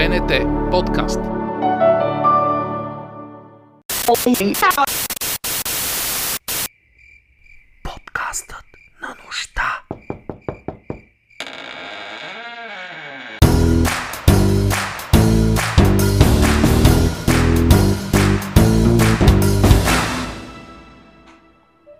[0.00, 0.32] БНТ
[0.70, 1.20] подкаст.
[7.84, 8.64] Подкастът
[9.02, 9.84] на нощта.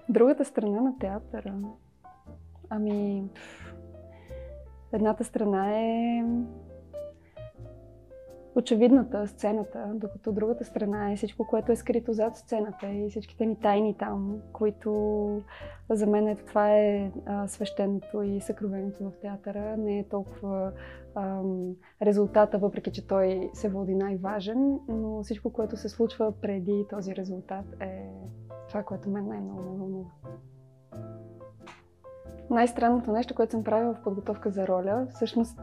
[0.09, 1.55] Другата страна на театъра.
[2.71, 3.25] Ами,
[4.93, 6.25] едната страна е
[8.55, 13.57] очевидната сцената, докато другата страна е всичко, което е скрито зад сцената и всичките ни
[13.57, 15.43] тайни там, които
[15.91, 19.77] за мен ето това е а, свещеното и съкровеното в театъра.
[19.77, 20.73] Не е толкова
[21.15, 21.43] а,
[22.03, 27.65] резултата, въпреки че той се води най-важен, но всичко, което се случва преди този резултат
[27.81, 28.11] е
[28.69, 30.11] това, което мен най-много ме вълнува.
[32.51, 35.61] Най-странното нещо, което съм правила в подготовка за роля, всъщност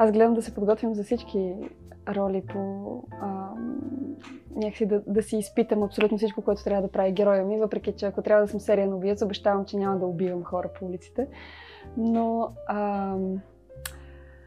[0.00, 1.54] аз гледам да се подготвим за всички
[2.08, 2.84] роли по
[3.20, 3.48] а,
[4.54, 8.06] някакси да, да си изпитам абсолютно всичко, което трябва да прави героя ми, въпреки че
[8.06, 11.28] ако трябва да съм сериен убиец, обещавам, че няма да убивам хора по улиците.
[11.96, 13.14] Но, а,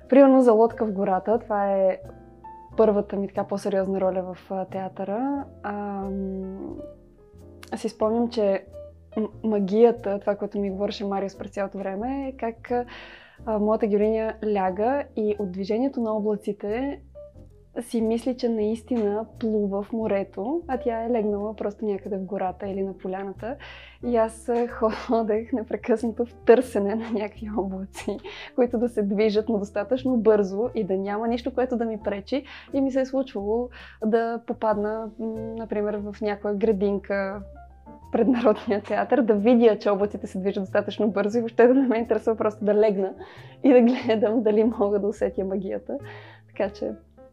[0.09, 1.99] примерно за лодка в гората, това е
[2.77, 5.45] първата ми така по-сериозна роля в театъра.
[5.63, 6.03] А,
[7.75, 8.65] си спомням, че
[9.43, 12.87] магията, това, което ми говореше Мариус през цялото време, е как
[13.47, 16.99] моята героиня ляга и от движението на облаците
[17.81, 22.67] си мисли, че наистина плува в морето, а тя е легнала просто някъде в гората
[22.67, 23.55] или на поляната.
[24.05, 24.49] И аз
[25.07, 28.17] ходех непрекъснато в търсене на някакви облаци,
[28.55, 32.43] които да се движат, но достатъчно бързо и да няма нищо, което да ми пречи.
[32.73, 33.69] И ми се е случвало
[34.05, 35.09] да попадна,
[35.57, 37.41] например, в някоя градинка,
[38.13, 41.87] пред Народния театър, да видя, че облаците се движат достатъчно бързо и въобще да не
[41.87, 43.13] ме интересува просто да легна
[43.63, 45.97] и да гледам дали мога да усетя магията.
[46.47, 46.91] Така че,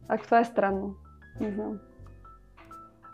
[0.08, 0.94] ако това е странно,
[1.40, 1.78] не знам.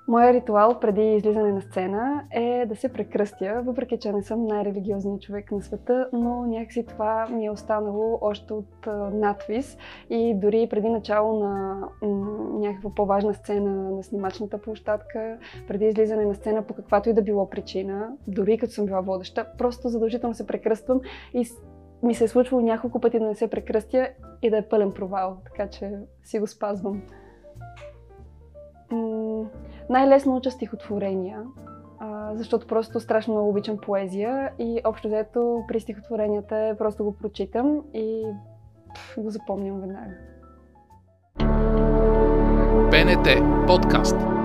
[0.09, 5.23] Моя ритуал преди излизане на сцена е да се прекръстя, въпреки че не съм най-религиозният
[5.23, 9.79] човек на света, но някакси това ми е останало още от надвис
[10.11, 11.81] и дори преди начало на
[12.53, 15.39] някаква по-важна сцена на снимачната площадка,
[15.69, 19.47] преди излизане на сцена по каквато и да било причина, дори като съм била водеща,
[19.59, 21.01] просто задължително се прекръствам
[21.35, 21.47] и
[22.03, 24.09] ми се е случвало няколко пъти да не се прекръстя
[24.43, 25.93] и да е пълен провал, така че
[26.25, 27.03] си го спазвам.
[29.91, 31.43] Най-лесно уча стихотворения,
[32.35, 37.83] защото просто страшно много обичам поезия и общо взето при стихотворенията е просто го прочитам
[37.95, 38.23] и
[39.19, 40.15] го запомням веднага.
[42.91, 43.29] БНТ
[43.67, 44.36] подкаст.